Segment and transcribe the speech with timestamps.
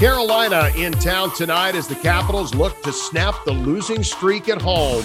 [0.00, 5.04] Carolina in town tonight as the Capitals look to snap the losing streak at home.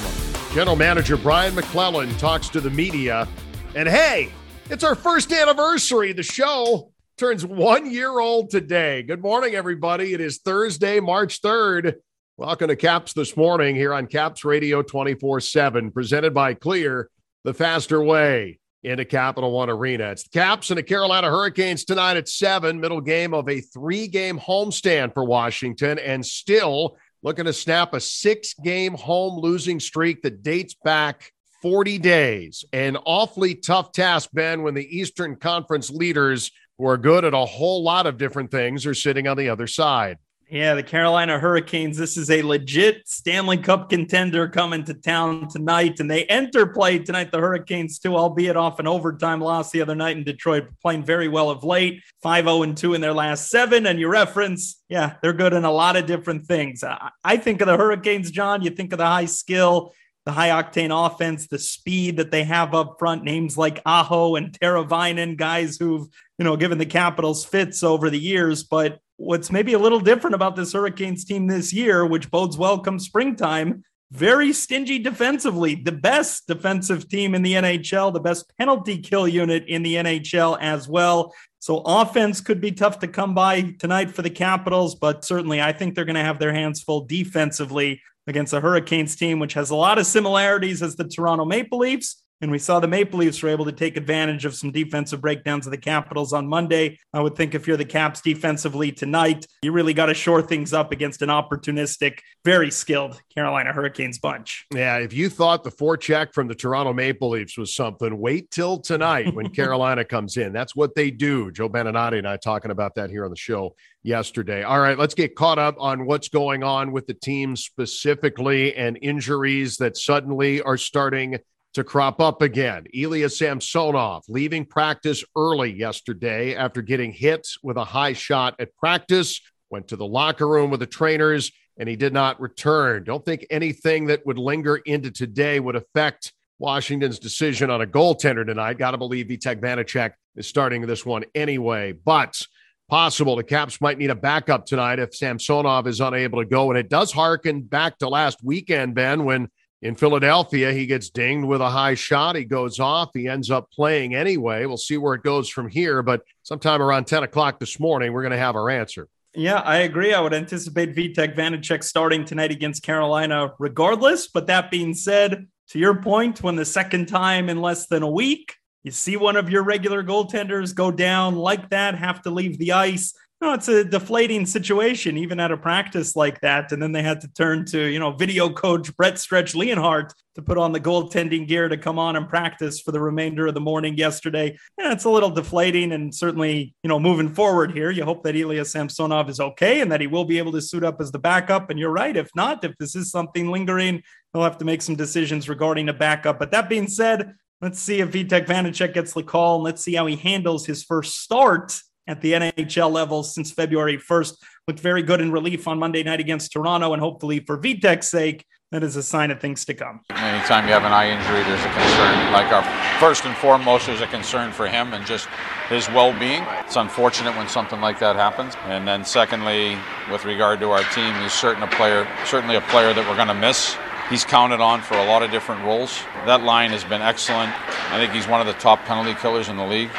[0.53, 3.27] General Manager Brian MacLellan talks to the media.
[3.75, 4.31] And hey,
[4.69, 6.13] it's our first anniversary.
[6.13, 9.03] The show turns one year old today.
[9.03, 10.13] Good morning, everybody.
[10.13, 11.95] It is Thursday, March 3rd.
[12.37, 17.09] Welcome to Caps this morning here on Caps Radio 24 7, presented by Clear,
[17.43, 20.11] the faster way into Capital One Arena.
[20.11, 24.07] It's the Caps and the Carolina Hurricanes tonight at seven, middle game of a three
[24.07, 30.21] game homestand for Washington, and still looking to snap a six game home losing streak
[30.21, 32.63] that dates back 40 days.
[32.71, 37.45] An awfully tough task, Ben, when the Eastern Conference leaders, who are good at a
[37.45, 40.19] whole lot of different things, are sitting on the other side.
[40.49, 41.97] Yeah, the Carolina Hurricanes.
[41.97, 46.99] This is a legit Stanley Cup contender coming to town tonight, and they enter play
[46.99, 47.31] tonight.
[47.31, 51.27] The Hurricanes, too, albeit off an overtime loss the other night in Detroit, playing very
[51.27, 53.87] well of late 5 0 2 in their last seven.
[53.87, 56.83] And you reference, yeah, they're good in a lot of different things.
[57.23, 59.93] I think of the Hurricanes, John, you think of the high skill,
[60.25, 64.51] the high octane offense, the speed that they have up front, names like Aho and
[64.51, 68.63] Teravainen, guys who've, you know, given the Capitals fits over the years.
[68.63, 72.79] But what's maybe a little different about this Hurricanes team this year, which bodes well
[72.79, 75.75] come springtime, very stingy defensively.
[75.75, 80.57] The best defensive team in the NHL, the best penalty kill unit in the NHL
[80.61, 81.33] as well.
[81.59, 85.71] So offense could be tough to come by tonight for the Capitals, but certainly I
[85.71, 89.69] think they're going to have their hands full defensively against a Hurricanes team, which has
[89.69, 93.41] a lot of similarities as the Toronto Maple Leafs and we saw the Maple Leafs
[93.41, 96.99] were able to take advantage of some defensive breakdowns of the Capitals on Monday.
[97.13, 100.73] I would think if you're the Caps defensively tonight, you really got to shore things
[100.73, 104.65] up against an opportunistic, very skilled Carolina Hurricanes bunch.
[104.73, 108.79] Yeah, if you thought the forecheck from the Toronto Maple Leafs was something, wait till
[108.79, 110.51] tonight when Carolina comes in.
[110.51, 111.51] That's what they do.
[111.51, 114.63] Joe Beninati and I talking about that here on the show yesterday.
[114.63, 118.99] All right, let's get caught up on what's going on with the team specifically and
[119.01, 121.39] injuries that suddenly are starting–
[121.75, 122.85] to crop up again.
[122.93, 129.41] Ilya Samsonov leaving practice early yesterday after getting hit with a high shot at practice,
[129.69, 133.03] went to the locker room with the trainers, and he did not return.
[133.03, 138.45] Don't think anything that would linger into today would affect Washington's decision on a goaltender
[138.45, 138.77] tonight.
[138.77, 142.41] Got to believe Vitek Vanecek is starting this one anyway, but
[142.87, 146.71] possible the Caps might need a backup tonight if Samsonov is unable to go.
[146.71, 149.49] And it does harken back to last weekend, Ben, when
[149.85, 152.35] in Philadelphia, he gets dinged with a high shot.
[152.35, 153.11] He goes off.
[153.13, 154.65] He ends up playing anyway.
[154.65, 156.01] We'll see where it goes from here.
[156.01, 159.07] But sometime around 10 o'clock this morning, we're going to have our answer.
[159.35, 160.11] Yeah, I agree.
[160.11, 164.27] I would anticipate Vitek Vanecek starting tonight against Carolina regardless.
[164.27, 168.09] But that being said, to your point, when the second time in less than a
[168.09, 172.57] week, you see one of your regular goaltenders go down like that, have to leave
[172.57, 176.71] the ice no, it's a deflating situation, even at a practice like that.
[176.71, 180.41] And then they had to turn to, you know, video coach Brett Stretch Leonhardt to
[180.41, 183.59] put on the goaltending gear to come on and practice for the remainder of the
[183.59, 184.57] morning yesterday.
[184.77, 185.91] Yeah, it's a little deflating.
[185.91, 189.91] And certainly, you know, moving forward here, you hope that Ilya Samsonov is okay and
[189.91, 191.69] that he will be able to suit up as the backup.
[191.69, 192.15] And you're right.
[192.15, 195.93] If not, if this is something lingering, he'll have to make some decisions regarding a
[195.93, 196.39] backup.
[196.39, 199.95] But that being said, let's see if Vitek Vanecek gets the call and let's see
[199.95, 204.37] how he handles his first start at the NHL level since February 1st.
[204.67, 208.45] Looked very good in relief on Monday night against Toronto, and hopefully for Vitek's sake,
[208.71, 210.01] that is a sign of things to come.
[210.09, 212.33] Anytime you have an eye injury, there's a concern.
[212.33, 212.63] Like our
[212.99, 215.27] first and foremost, there's a concern for him and just
[215.69, 216.43] his well-being.
[216.65, 218.55] It's unfortunate when something like that happens.
[218.65, 219.77] And then secondly,
[220.11, 223.29] with regard to our team, he's certain a player, certainly a player that we're going
[223.29, 223.77] to miss.
[224.09, 226.01] He's counted on for a lot of different roles.
[226.25, 227.53] That line has been excellent.
[227.91, 229.89] I think he's one of the top penalty killers in the league.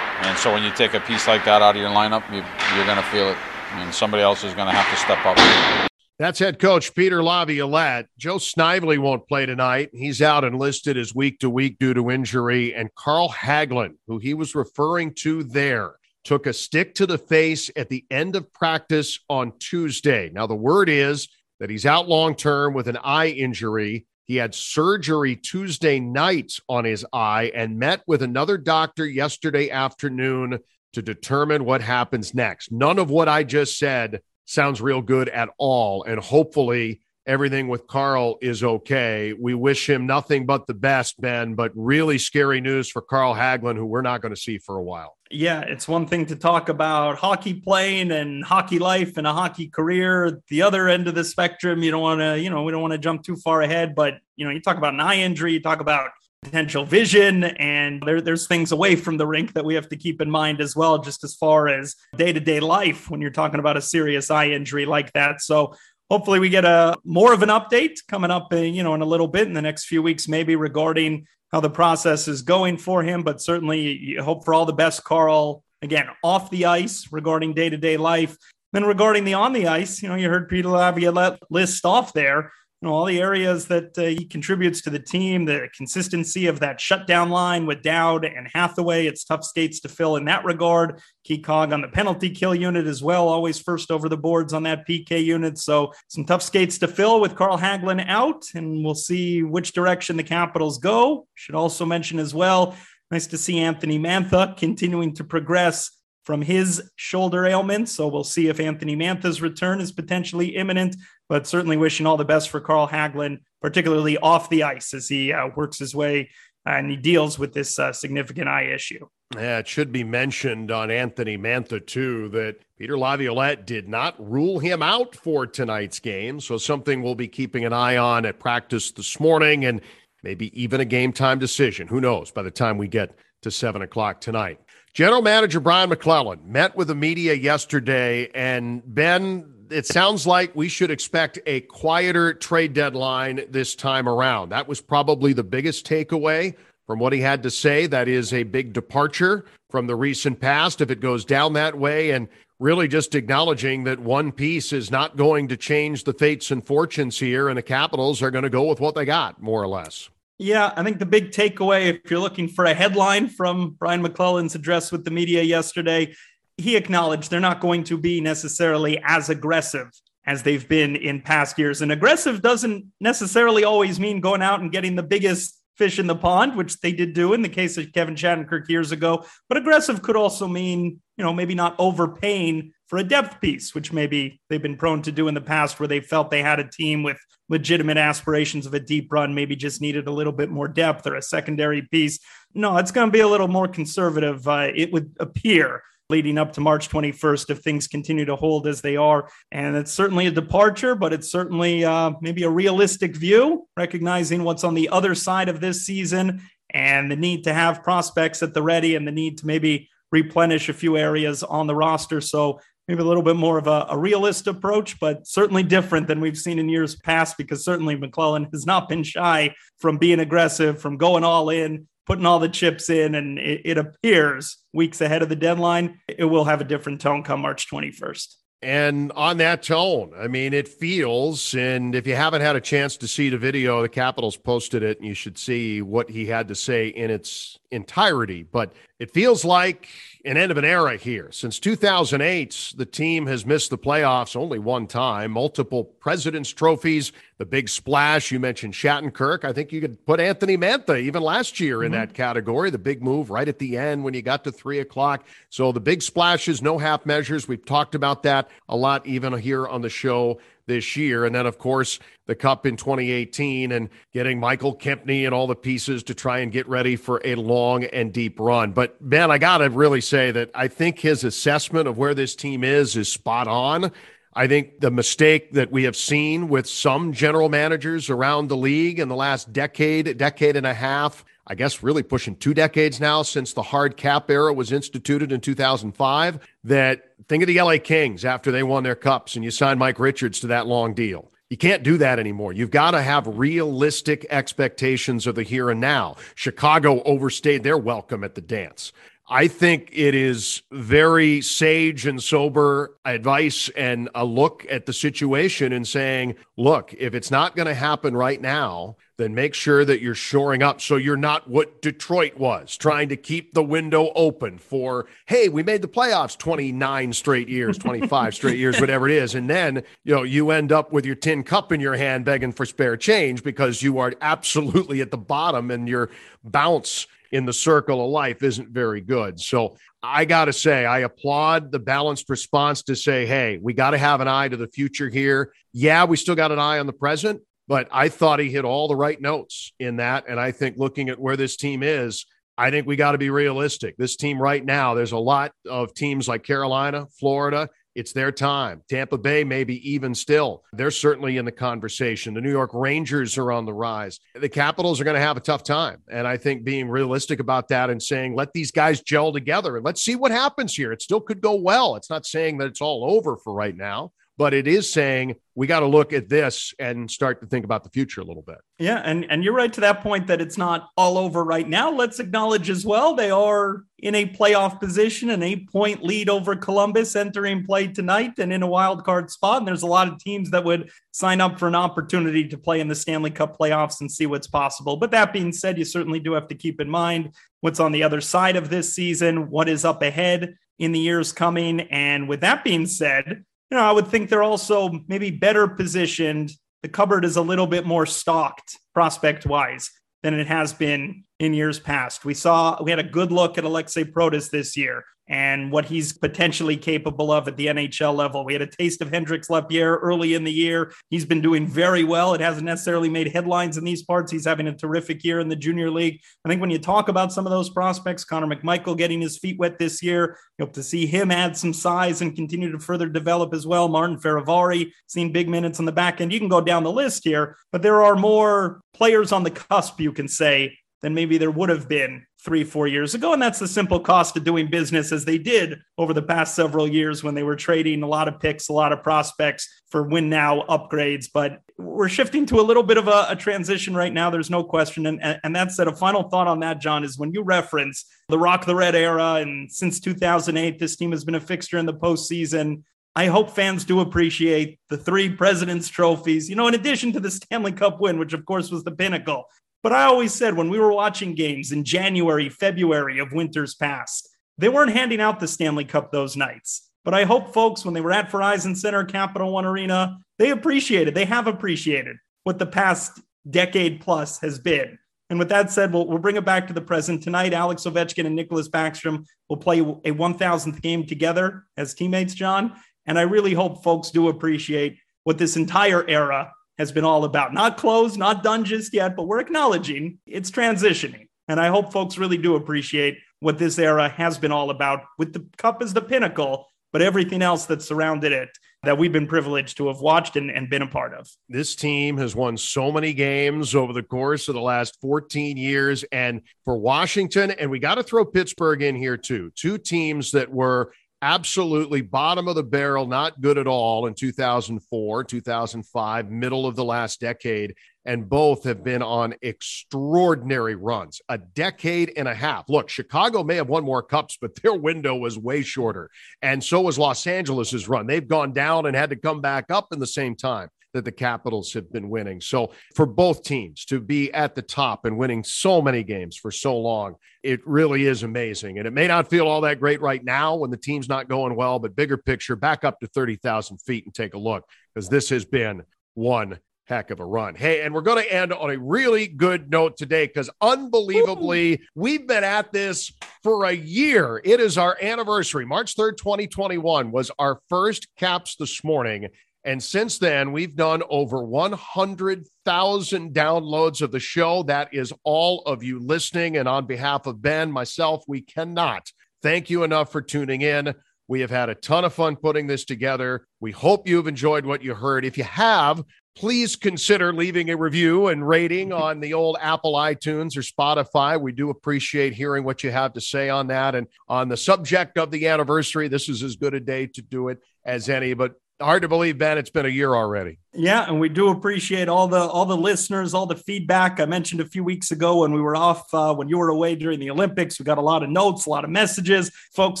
[0.22, 2.86] And so when you take a piece like that out of your lineup, you, are
[2.86, 3.36] going to feel it.
[3.72, 5.90] And somebody else is going to have to step up.
[6.18, 8.06] That's head coach Peter Laviolette.
[8.16, 9.90] Joe Snively won't play tonight.
[9.92, 12.72] He's out and listed as week to week due to injury.
[12.72, 17.68] And Carl Hagelin, who he was referring to there, took a stick to the face
[17.74, 20.30] at the end of practice on Tuesday.
[20.32, 21.28] Now, the word is
[21.58, 24.06] that he's out long term with an eye injury.
[24.24, 30.58] He had surgery Tuesday night on his eye and met with another doctor yesterday afternoon
[30.94, 32.72] to determine what happens next.
[32.72, 36.04] None of what I just said sounds real good at all.
[36.04, 39.32] And hopefully, everything with Carl is okay.
[39.32, 43.76] We wish him nothing but the best, Ben, but really scary news for Carl Hagelin,
[43.76, 45.16] who we're not going to see for a while.
[45.30, 49.68] Yeah, it's one thing to talk about hockey playing and hockey life and a hockey
[49.68, 50.40] career.
[50.48, 52.92] The other end of the spectrum, you don't want to, you know, we don't want
[52.92, 55.60] to jump too far ahead, but, you know, you talk about an eye injury, you
[55.60, 56.10] talk about
[56.44, 60.20] potential vision and there, there's things away from the rink that we have to keep
[60.20, 63.80] in mind as well just as far as day-to-day life when you're talking about a
[63.80, 65.74] serious eye injury like that so
[66.10, 69.06] hopefully we get a more of an update coming up in, you know in a
[69.06, 73.02] little bit in the next few weeks maybe regarding how the process is going for
[73.02, 75.62] him but certainly hope for all the best carl.
[75.82, 78.38] Again off the ice regarding day-to-day life.
[78.72, 82.52] Then regarding the on the ice you know you heard peter laviolette list off there
[82.84, 86.80] know, all the areas that uh, he contributes to the team, the consistency of that
[86.80, 89.06] shutdown line with Dowd and Hathaway.
[89.06, 91.00] It's tough skates to fill in that regard.
[91.24, 94.62] Key cog on the penalty kill unit as well, always first over the boards on
[94.64, 95.58] that PK unit.
[95.58, 100.16] So some tough skates to fill with Carl Hagelin out, and we'll see which direction
[100.16, 101.26] the Capitals go.
[101.34, 102.76] Should also mention as well,
[103.10, 105.90] nice to see Anthony Mantha continuing to progress
[106.24, 107.88] from his shoulder ailment.
[107.88, 110.96] So we'll see if Anthony Mantha's return is potentially imminent,
[111.28, 115.32] but certainly wishing all the best for Carl Hagelin, particularly off the ice as he
[115.32, 116.30] uh, works his way
[116.66, 119.06] and he deals with this uh, significant eye issue.
[119.34, 124.58] Yeah, it should be mentioned on Anthony Mantha, too, that Peter Laviolette did not rule
[124.58, 126.40] him out for tonight's game.
[126.40, 129.80] So, something we'll be keeping an eye on at practice this morning and
[130.22, 131.88] maybe even a game time decision.
[131.88, 134.60] Who knows by the time we get to seven o'clock tonight.
[134.94, 140.68] General Manager Brian MacLellan met with the media yesterday, and Ben, it sounds like we
[140.68, 144.50] should expect a quieter trade deadline this time around.
[144.50, 146.54] That was probably the biggest takeaway
[146.86, 147.88] from what he had to say.
[147.88, 152.12] That is a big departure from the recent past if it goes down that way,
[152.12, 152.28] and
[152.60, 157.18] really just acknowledging that one piece is not going to change the fates and fortunes
[157.18, 160.08] here, and the Capitals are going to go with what they got, more or less.
[160.38, 164.56] Yeah, I think the big takeaway, if you're looking for a headline from Brian MacLellan's
[164.56, 166.14] address with the media yesterday,
[166.56, 169.88] he acknowledged they're not going to be necessarily as aggressive
[170.26, 171.82] as they've been in past years.
[171.82, 176.16] And aggressive doesn't necessarily always mean going out and getting the biggest fish in the
[176.16, 179.24] pond, which they did do in the case of Kevin Shattenkirk years ago.
[179.48, 183.92] But aggressive could also mean, you know, maybe not overpaying for a depth piece, which
[183.92, 186.68] maybe they've been prone to do in the past where they felt they had a
[186.68, 190.68] team with legitimate aspirations of a deep run, maybe just needed a little bit more
[190.68, 192.18] depth or a secondary piece.
[192.54, 195.82] No, it's going to be a little more conservative, uh, it would appear.
[196.10, 199.30] Leading up to March 21st, if things continue to hold as they are.
[199.50, 204.64] And it's certainly a departure, but it's certainly uh, maybe a realistic view, recognizing what's
[204.64, 206.42] on the other side of this season
[206.74, 210.68] and the need to have prospects at the ready and the need to maybe replenish
[210.68, 212.20] a few areas on the roster.
[212.20, 216.20] So maybe a little bit more of a, a, realist approach, but certainly different than
[216.20, 220.80] we've seen in years past because certainly MacLellan has not been shy from being aggressive,
[220.80, 223.14] from going all in, putting all the chips in.
[223.14, 227.22] And it, it appears weeks ahead of the deadline, it will have a different tone
[227.22, 228.34] come March 21st.
[228.64, 232.96] And on that tone, I mean, it feels, and if you haven't had a chance
[232.96, 236.48] to see the video, the Capitals posted it, and you should see what he had
[236.48, 238.42] to say in its entirety.
[238.42, 239.90] But it feels like
[240.24, 241.28] an end of an era here.
[241.30, 247.44] Since 2008, the team has missed the playoffs only one time, multiple President's trophies, the
[247.44, 248.30] big splash.
[248.30, 249.44] You mentioned Shattenkirk.
[249.44, 252.00] I think you could put Anthony Mantha even last year in mm-hmm.
[252.00, 255.26] that category, the big move right at the end when you got to three o'clock.
[255.50, 257.46] So the big splashes, no half measures.
[257.46, 261.24] We've talked about that a lot, even here on the show this year.
[261.24, 265.54] And then, of course, the Cup in 2018 and getting Michael Kempny and all the
[265.54, 268.72] pieces to try and get ready for a long and deep run.
[268.72, 272.34] But, man, I got to really say that I think his assessment of where this
[272.34, 273.92] team is is spot on.
[274.36, 278.98] I think the mistake that we have seen with some general managers around the league
[278.98, 283.22] in the last decade, decade and a half, I guess really pushing two decades now
[283.22, 288.24] since the hard cap era was instituted in 2005, that think of the LA Kings
[288.24, 291.30] after they won their cups and you signed Mike Richards to that long deal.
[291.48, 292.52] You can't do that anymore.
[292.52, 296.16] You've got to have realistic expectations of the here and now.
[296.34, 298.92] Chicago overstayed their welcome at the dance.
[299.28, 305.72] I think it is very sage and sober advice and a look at the situation
[305.72, 310.02] and saying, look, if it's not going to happen right now, then make sure that
[310.02, 314.58] you're shoring up so you're not what Detroit was, trying to keep the window open
[314.58, 319.34] for, hey, we made the playoffs 29 straight years, 25 straight years, whatever it is.
[319.34, 322.52] And then, you know, you end up with your tin cup in your hand begging
[322.52, 326.10] for spare change because you are absolutely at the bottom and your
[326.42, 329.40] bounce in the circle of life isn't very good.
[329.40, 333.90] So I got to say, I applaud the balanced response to say, hey, we got
[333.90, 335.52] to have an eye to the future here.
[335.72, 338.86] Yeah, we still got an eye on the present, but I thought he hit all
[338.86, 340.26] the right notes in that.
[340.28, 342.24] And I think looking at where this team is,
[342.56, 343.96] I think we got to be realistic.
[343.96, 348.82] This team right now, there's a lot of teams like Carolina, Florida, it's their time.
[348.88, 350.62] Tampa Bay, maybe even still.
[350.72, 352.34] They're certainly in the conversation.
[352.34, 354.20] The New York Rangers are on the rise.
[354.34, 356.02] The Capitals are going to have a tough time.
[356.10, 359.84] And I think being realistic about that and saying, let these guys gel together and
[359.84, 360.92] let's see what happens here.
[360.92, 361.96] It still could go well.
[361.96, 365.66] It's not saying that it's all over for right now but it is saying we
[365.66, 368.58] got to look at this and start to think about the future a little bit.
[368.78, 371.92] Yeah, and and you're right to that point that it's not all over right now.
[371.92, 376.56] Let's acknowledge as well they are in a playoff position, an eight point lead over
[376.56, 379.58] Columbus entering play tonight, and in a wild card spot.
[379.58, 382.80] And there's a lot of teams that would sign up for an opportunity to play
[382.80, 384.96] in the Stanley Cup playoffs and see what's possible.
[384.96, 388.02] But that being said, you certainly do have to keep in mind what's on the
[388.02, 391.80] other side of this season, what is up ahead in the years coming.
[391.82, 393.44] And with that being said
[393.74, 396.52] you know, I would think they're also maybe better positioned.
[396.84, 399.90] The cupboard is a little bit more stocked prospect wise
[400.22, 402.24] than it has been in years past.
[402.24, 406.12] We saw we had a good look at Alexei Protas this year and what he's
[406.12, 408.44] potentially capable of at the NHL level.
[408.44, 410.92] We had a taste of Hendrix Lapierre early in the year.
[411.08, 412.34] He's been doing very well.
[412.34, 414.30] It hasn't necessarily made headlines in these parts.
[414.30, 416.20] He's having a terrific year in the junior league.
[416.44, 419.58] I think when you talk about some of those prospects, Connor McMichael getting his feet
[419.58, 423.08] wet this year, you hope to see him add some size and continue to further
[423.08, 423.88] develop as well.
[423.88, 426.32] Martin Fehervary, seen big minutes on the back end.
[426.32, 430.00] You can go down the list here, but there are more players on the cusp,
[430.00, 433.34] you can say, than maybe there would have been three, four years ago.
[433.34, 436.88] And that's the simple cost of doing business as they did over the past several
[436.88, 440.30] years when they were trading a lot of picks, a lot of prospects for win
[440.30, 441.26] now upgrades.
[441.32, 444.30] But we're shifting to a little bit of a, a transition right now.
[444.30, 445.04] There's no question.
[445.04, 448.38] And, and that said, a final thought on that, John, is when you reference the
[448.38, 451.92] Rock the Red era, and since 2008, this team has been a fixture in the
[451.92, 452.82] postseason.
[453.14, 457.30] I hope fans do appreciate the three President's trophies, you know, in addition to the
[457.30, 459.44] Stanley Cup win, which of course was the pinnacle.
[459.84, 464.30] But I always said when we were watching games in January, February of winters past,
[464.56, 466.90] they weren't handing out the Stanley Cup those nights.
[467.04, 471.14] But I hope folks, when they were at Verizon Center, Capital One Arena, they appreciated,
[471.14, 474.98] they have appreciated what the past decade plus has been.
[475.28, 477.22] And with that said, we'll, we'll bring it back to the present.
[477.22, 482.72] Tonight, Alex Ovechkin and Nicklas Backstrom will play a 1000th game together as teammates, John.
[483.04, 487.52] And I really hope folks do appreciate what this entire era has been all about.
[487.52, 491.28] Not closed, not done just yet, but we're acknowledging it's transitioning.
[491.48, 495.32] And I hope folks really do appreciate what this era has been all about, with
[495.32, 498.48] the cup as the pinnacle, but everything else that surrounded it
[498.84, 501.28] that we've been privileged to have watched and, and been a part of.
[501.48, 506.04] This team has won so many games over the course of the last 14 years.
[506.12, 510.50] And for Washington, and we got to throw Pittsburgh in here too, two teams that
[510.50, 510.92] were
[511.24, 516.84] absolutely bottom of the barrel, not good at all in 2004, 2005, middle of the
[516.84, 517.74] last decade.
[518.04, 522.68] And both have been on extraordinary runs, a decade and a half.
[522.68, 526.10] Look, Chicago may have won more cups, but their window was way shorter.
[526.42, 528.06] And so was Los Angeles's run.
[528.06, 531.12] They've gone down and had to come back up in the same time that the
[531.12, 532.40] Capitals have been winning.
[532.40, 536.50] So for both teams to be at the top and winning so many games for
[536.50, 538.78] so long, it really is amazing.
[538.78, 541.54] And it may not feel all that great right now when the team's not going
[541.54, 545.28] well, but bigger picture, back up to 30,000 feet and take a look because this
[545.28, 545.82] has been
[546.14, 547.54] one heck of a run.
[547.54, 551.78] Hey, and we're going to end on a really good note today because unbelievably, Ooh.
[551.94, 554.40] we've been at this for a year.
[554.44, 555.64] It is our anniversary.
[555.64, 559.28] March 3rd, 2021 was our first caps this morning.
[559.64, 564.62] And since then, we've done over 100,000 downloads of the show.
[564.64, 566.58] That is all of you listening.
[566.58, 569.10] And on behalf of Ben, myself, we cannot
[569.42, 570.94] thank you enough for tuning in.
[571.28, 573.46] We have had a ton of fun putting this together.
[573.60, 575.24] We hope you've enjoyed what you heard.
[575.24, 576.04] If you have,
[576.36, 581.40] please consider leaving a review and rating on the old Apple iTunes or Spotify.
[581.40, 583.94] We do appreciate hearing what you have to say on that.
[583.94, 587.48] And on the subject of the anniversary, this is as good a day to do
[587.48, 588.34] it as any.
[588.34, 589.58] But hard to believe, Ben.
[589.58, 590.58] It's been a year already.
[590.76, 594.18] Yeah, and we do appreciate all the all the listeners, all the feedback.
[594.18, 596.96] I mentioned a few weeks ago when we were off, uh, when you were away
[596.96, 600.00] during the Olympics, we got a lot of notes, a lot of messages, folks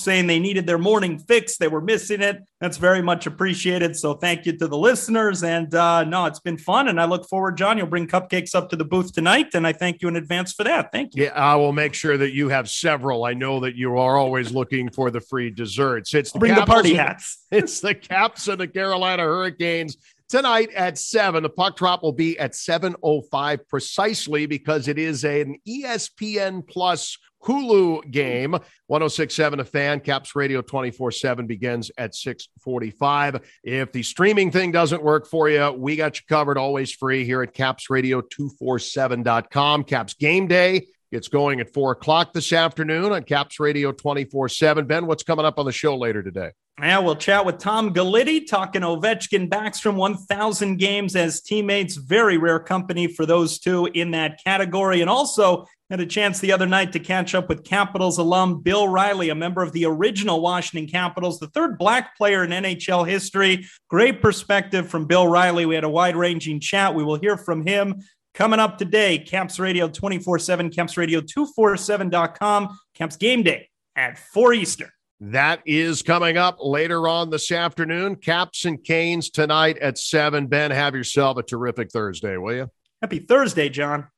[0.00, 2.42] saying they needed their morning fix, they were missing it.
[2.60, 3.94] That's very much appreciated.
[3.94, 5.44] So thank you to the listeners.
[5.44, 7.78] And uh, no, it's been fun, and I look forward, John.
[7.78, 10.64] You'll bring cupcakes up to the booth tonight, and I thank you in advance for
[10.64, 10.90] that.
[10.90, 11.24] Thank you.
[11.24, 13.24] Yeah, I will make sure that you have several.
[13.24, 16.14] I know that you are always looking for the free desserts.
[16.14, 17.44] It's the bring the party hats.
[17.52, 19.96] It's the Caps and the Carolina Hurricanes
[20.28, 21.42] tonight at 7.
[21.42, 28.10] The puck drop will be at 7.05 precisely because it is an ESPN Plus Hulu
[28.10, 28.52] game.
[28.86, 33.40] 1067 a fan, Caps Radio 24 7 begins at 645.
[33.62, 37.42] If the streaming thing doesn't work for you, we got you covered, always free here
[37.42, 39.84] at capsradio247.com.
[39.84, 44.84] Caps Game Day gets going at 4 o'clock this afternoon on Caps Radio 24 7.
[44.84, 46.50] Ben, what's coming up on the show later today?
[46.80, 51.94] Yeah, we'll chat with Tom Gulitti, talking Ovechkin, Backstrom, 1,000 games as teammates.
[51.94, 55.02] Very rare company for those two in that category.
[55.02, 58.88] And also had a chance the other night to catch up with Capitals alum Bill
[58.88, 63.66] Riley, a member of the original Washington Capitals, the third black player in NHL history.
[63.88, 65.66] Great perspective from Bill Riley.
[65.66, 66.96] We had a wide ranging chat.
[66.96, 68.02] We will hear from him
[68.34, 69.18] coming up today.
[69.18, 74.90] Caps Radio 24 7, Caps Radio 247.com, Caps Game Day at 4 Eastern.
[75.20, 78.16] That is coming up later on this afternoon.
[78.16, 80.48] Caps and Canes tonight at 7.
[80.48, 82.70] Ben, have yourself a terrific Thursday, will you?
[83.00, 84.08] Happy Thursday, John.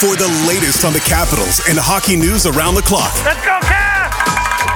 [0.00, 3.12] For the latest on the Capitals and hockey news around the clock.
[3.24, 3.67] Let's go, Caps!